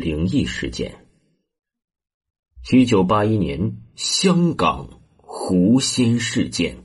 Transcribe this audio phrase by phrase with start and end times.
[0.00, 1.06] 灵异事件。
[2.72, 6.78] 一九八一年，香港狐仙事件。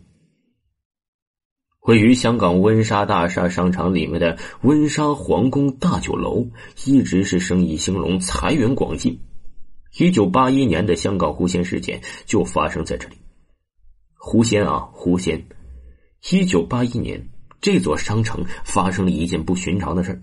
[1.79, 6.47] 位于香港温莎大厦商场里面的温莎皇宫大酒楼，
[6.86, 9.22] 一直是生意兴隆、财源广进。
[9.97, 13.16] 一九八一年的香港狐仙事件就发生在这里。
[14.16, 15.47] 狐仙啊，狐仙！
[16.32, 17.30] 一九八一年，
[17.62, 20.22] 这座商城发生了一件不寻常的事儿。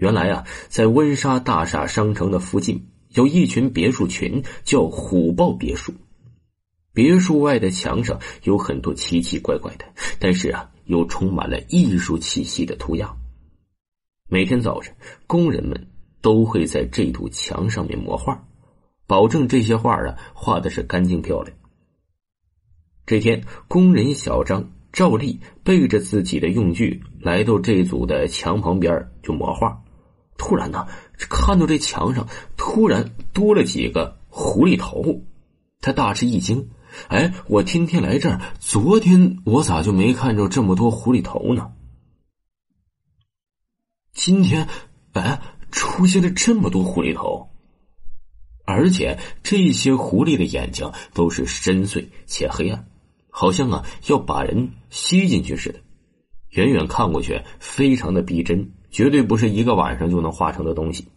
[0.00, 5.92] 原来啊，在温莎大厦商城的附近有一群别墅群，叫虎豹别墅。
[6.94, 9.84] 别墅外的墙上有很多奇奇怪怪的，
[10.18, 13.14] 但是啊，又充满了艺术气息的涂鸦。
[14.30, 14.94] 每天早晨，
[15.26, 15.86] 工人们
[16.22, 18.42] 都会在这堵墙上面抹画，
[19.06, 21.54] 保证这些画啊画的是干净漂亮。
[23.04, 29.82] 这天，工人小张照例背着自己的用具来到这组的墙旁边就抹画。
[30.40, 32.26] 突然呢，看到这墙上
[32.56, 35.20] 突然多了几个狐狸头，
[35.82, 36.70] 他大吃一惊。
[37.08, 41.72] 哎，我天天来这儿，昨天我咋就没看着这么多狐狸头呢？
[44.14, 44.66] 今天，
[45.12, 47.50] 哎，出现了这么多狐狸头，
[48.64, 52.88] 而且这些狐狸的眼睛都是深邃且黑暗，
[53.28, 55.80] 好像啊要把人吸进去似的。
[56.48, 58.72] 远远看过去，非常的逼真。
[58.90, 61.08] 绝对不是一个晚上就能画成的东西。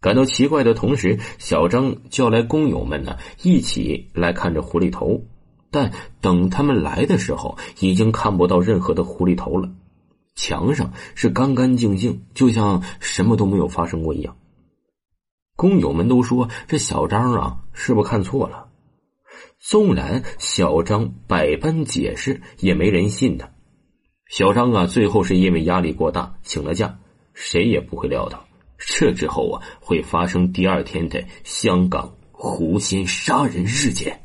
[0.00, 5.22] 感到奇怪的同时，小张叫来工友们呢，一起来看这狐狸头。
[5.70, 9.70] 但等他们来的时候，已经看不到任何的狐狸头了。
[10.36, 14.36] 墙上是干干净净，就像什么都没有发生过一样。
[15.56, 18.68] 工友们都说：“这小张啊，是不是看错了？”
[19.58, 23.53] 纵然小张百般解释，也没人信他。
[24.34, 26.98] 小张啊，最后是因为压力过大请了假。
[27.34, 28.44] 谁也不会料到，
[28.78, 34.22] 这之后啊，会发生第二天的香港狐仙杀人事件。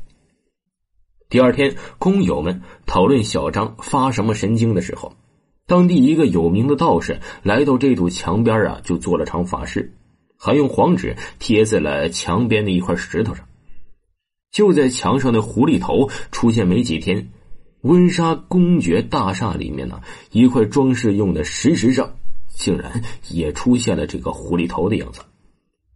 [1.28, 5.14] 第二天，工友们讨论小张发什么神经的时候，
[5.68, 9.94] 当地一个有名的道士来到这堵墙边啊，就做了场法事，
[10.36, 13.46] 还用黄纸贴在了墙边的一块石头上。
[14.50, 17.30] 就在墙上的狐狸头出现没几天。
[17.82, 20.00] 温莎公爵大厦里面呢，
[20.32, 22.14] 一块装饰用的石石上，
[22.48, 25.20] 竟然也出现了这个狐狸头的样子。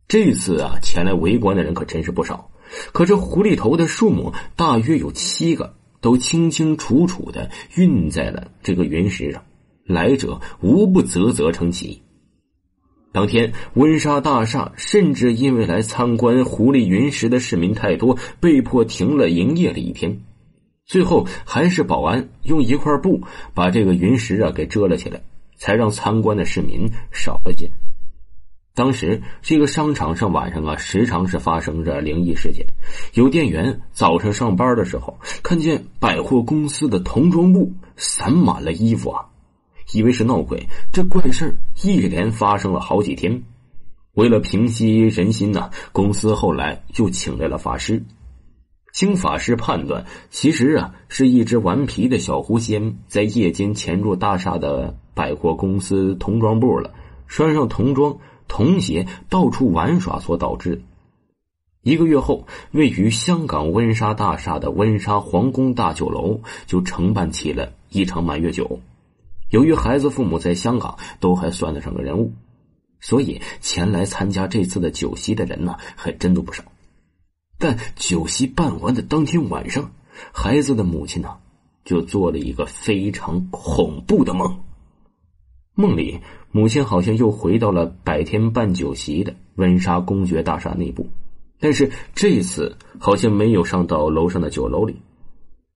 [0.09, 2.51] 这次啊，前来围观的人可真是不少。
[2.93, 9.43] 可这狐狸头的数目大约有七个，都清清楚楚的印在了这个云石上，
[9.85, 12.03] 来者无不啧啧称奇。
[13.13, 20.23] 当天，温莎大厦甚至因为来参观狐狸云石的市民太多，被迫停了营业了一天。
[20.87, 23.23] 最后还是保安用一块布
[23.55, 25.23] 把这个云石啊给遮了起来，
[25.57, 27.71] 才让参观的市民少了些。
[28.75, 32.67] 当时这个商场上晚上啊，时常是发生着灵异事件。
[33.13, 39.27] 有店员早上上班的时候，看见百货公司的童装部散满了衣服啊，
[39.93, 40.67] 以为是闹鬼。
[40.93, 43.45] 这怪事一连发生了好几天。
[44.15, 48.03] 为了平息人心呢，公司后来又请来了法师。
[48.95, 56.95] 经法师判断，其实啊是一只顽皮的小狐仙在夜间潜入大厦的百货公司童装部了，
[57.27, 58.17] 穿上童装、
[58.47, 60.83] 童鞋到处玩耍所导致的。
[61.83, 68.79] 一个月后，位于香港温莎大厦的温莎皇宫大酒楼就承办起了一场满月酒。
[69.51, 72.33] 由于孩子父母在香港都还算得上个人物，
[73.01, 76.63] 所以前来参加这次的酒席的人呢还真都不少。
[77.59, 79.93] 但酒席办完的当天晚上，
[80.33, 81.37] 孩子的母亲呢，
[81.85, 84.61] 就做了一个非常恐怖的梦。
[85.75, 86.21] 梦里，
[86.51, 91.09] 母亲好像又回到了白天办酒席的温莎公爵大厦内部，
[91.59, 94.97] 但是这次好像没有上到楼上的酒楼里，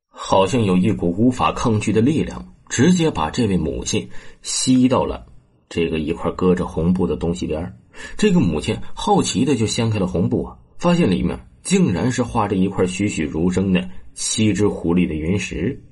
[0.09, 4.11] 好像有一股无法抗拒的力量，直接把这位母亲
[4.43, 5.27] 吸到了
[5.69, 7.77] 这个一块搁着红布的东西边
[8.17, 11.41] 这个母亲好奇的就掀开了红布啊，发现里面。
[11.69, 15.85] 竟然是画着一块栩栩如生的七只狐狸的云石，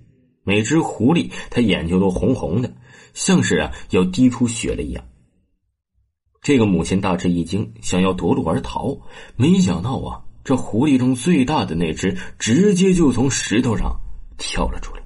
[0.43, 2.73] 每只狐狸它眼睛都红红的，
[3.13, 5.05] 像是啊要滴出血了一样。
[6.41, 8.99] 这个母亲大吃一惊，想要夺路而逃，
[9.37, 14.01] 没想到啊，这狐狸中最大的那只直接就从石头上
[14.39, 15.03] 跳了出来，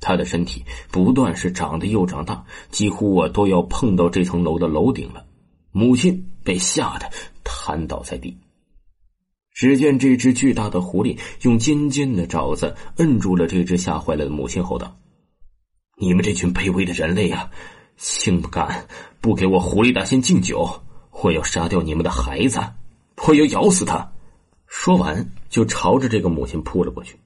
[0.00, 5.26] 它的身体不断是长得又长大，几乎啊都要碰到这层楼的楼顶了。
[5.72, 7.10] 母亲被吓得
[7.44, 8.34] 瘫倒在地。
[9.60, 14.96] 只见这只巨大的狐狸用尖尖的爪子摁住了这只吓坏了的母亲，吼道
[16.00, 17.50] ：“你们这群卑微的人类啊，
[17.98, 18.86] 竟敢
[19.20, 20.80] 不给我狐狸大仙敬酒！
[21.10, 22.58] 我要杀掉你们的孩子，
[23.28, 24.12] 我要咬死他！
[24.66, 27.16] 说完，就朝着这个母亲扑了过去。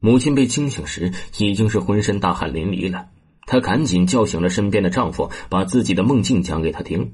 [0.00, 3.10] 母亲被惊醒时，已经是浑身大汗淋漓了。
[3.44, 7.12] 她赶紧叫醒了身边的丈夫，把自己的梦境讲给他听。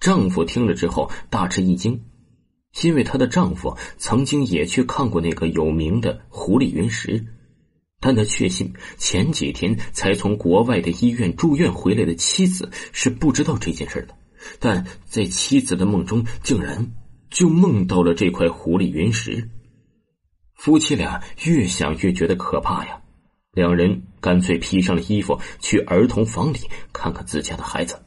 [0.00, 2.02] 丈夫听了之后大吃一惊，
[2.82, 7.24] 因为她的丈夫曾经也去看过那个有名的狐狸云石，
[8.00, 14.14] 但他确信前几天才从国外的医院住院回来的妻子是不知道这件事的。
[14.58, 16.92] 但在妻子的梦中，竟然
[17.30, 19.48] 就梦到了这块狐狸云石。
[20.54, 23.00] 夫妻俩越想越觉得可怕呀，
[23.52, 26.58] 两人干脆披上了衣服去儿童房里
[26.92, 28.02] 看看自家的孩子。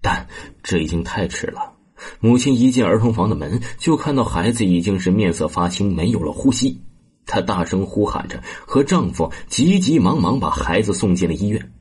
[0.00, 0.28] 但
[0.62, 1.75] 这已经太迟了，
[2.20, 6.80] 母亲一进儿童房的门，就看到孩子已经是面色发青，没有了呼吸。
[7.24, 11.72] 她大声呼喊着，和丈夫急急忙忙把孩子送进了医院。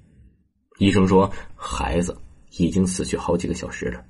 [0.77, 2.17] 医生说，孩子。
[2.57, 4.05] 已经死去好几个小时了，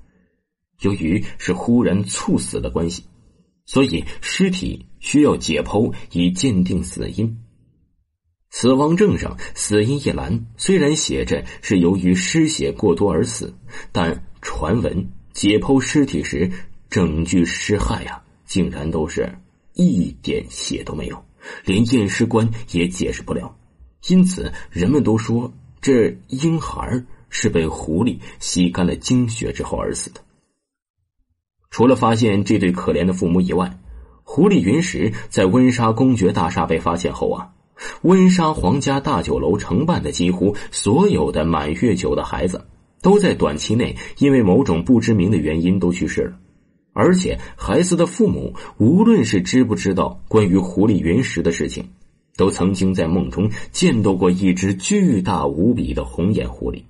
[0.80, 3.02] 由于是忽然猝死的关系，
[3.64, 7.38] 所以尸体需要解剖以鉴定死因。
[8.48, 13.52] 死亡证上死因一栏虽然写着是由于失血过多而死，
[13.90, 16.50] 但传闻解剖尸体时
[16.88, 19.30] 整具尸骸呀，竟然都是
[19.74, 21.22] 一点血都没有，
[21.66, 23.54] 连验尸官也解释不了。
[24.08, 25.52] 因此，人们都说
[25.82, 27.04] 这婴孩。
[27.28, 30.20] 是被狐狸吸干了精血之后而死的。
[31.70, 33.78] 除了发现这对可怜的父母以外，
[34.22, 37.52] 狐狸云石在温莎公爵大厦被发现后啊，
[38.02, 42.64] 温莎皇家大酒楼承办的几乎所有的满月酒的孩子，
[43.02, 46.38] 都在短期内因为某种不知名的原因都去世了。
[46.92, 51.90] 而且孩子的父母无论是知不知道关于狐狸云石的事情，
[52.36, 56.84] 都曾经在梦中见到过一只巨大无比的红眼狐狸。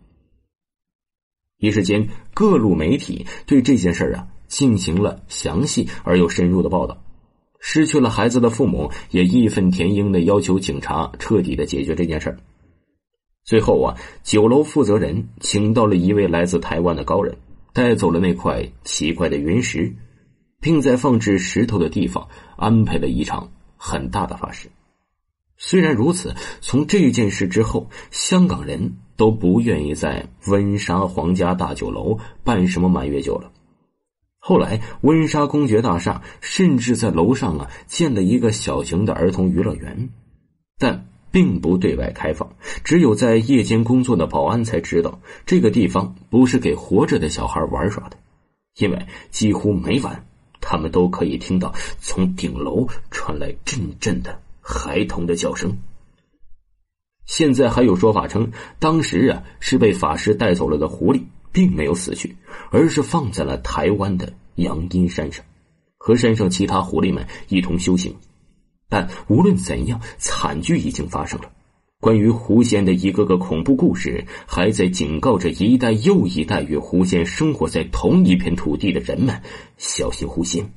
[1.58, 7.02] 一时间，各路媒体对这件事啊进行了详细而又深入的报道。
[7.58, 12.36] 失去了孩子的父母也义愤填膺的要求警察彻底的解决这件事
[13.46, 17.36] 最后啊，酒楼负责人请到了一位来自台湾的高人，
[17.72, 19.94] 带走了那块奇怪的云石，
[20.60, 22.26] 并在放置石头的地方
[22.56, 24.68] 安排了一场很大的法事。
[25.56, 33.52] 虽然如此，从这件事之后，香港人都不愿意在温莎皇家大酒楼办什么满月酒了。
[34.38, 40.10] 后来，温莎公爵大厦甚至在楼上啊建了一个小型的儿童娱乐园，
[40.78, 48.16] 但并不对外开放，只有在夜间工作的保安才知道这个地方不是给活着的小孩玩耍的，
[48.78, 50.26] 因为几乎每晚
[50.60, 54.40] 他们都可以听到从顶楼传来阵阵的。
[54.68, 55.78] 孩童的叫声。
[57.24, 58.50] 现在还有说法称，
[58.80, 61.22] 当时啊是被法师带走了的狐狸，
[61.52, 62.34] 并没有死去，
[62.72, 65.44] 而是放在了台湾的阳阴山上，
[65.96, 68.16] 和山上其他狐狸们一同修行。
[68.88, 71.50] 但无论怎样，惨剧已经发生了。
[71.98, 79.40] 关于狐仙的一个个恐怖故事，还在警告着一代又一代与狐仙生活在同一片土地的人们：
[79.78, 80.72] 小心狐仙。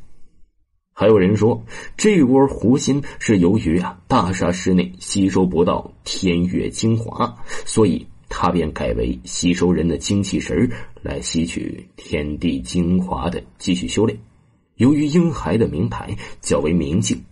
[0.94, 1.64] 还有人说，
[1.98, 10.72] 这窝狐仙是由于啊大厦室内吸收不到天月精华，所以他便改为吸收人的精气神
[11.02, 14.20] 来吸取天地精华的继续修炼。
[14.76, 17.24] 由于婴孩的名牌较为明净，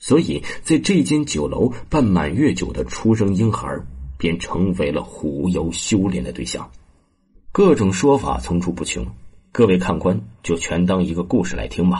[0.00, 3.78] 所以在这间酒楼办满月酒的出生婴孩
[4.18, 6.68] 便成为了狐妖修炼的对象。
[7.52, 9.06] 各种说法层出不穷，
[9.52, 11.98] 各位看官就全当一个故事来听吧。